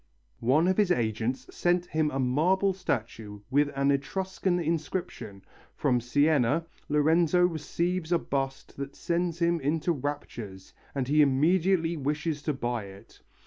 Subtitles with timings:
[0.39, 5.43] One of his agents sent him a marble statue with an Etruscan inscription;
[5.75, 12.41] from Siena, Lorenzo receives a bust that sends him into raptures, and he immediately wishes
[12.41, 13.21] to buy it.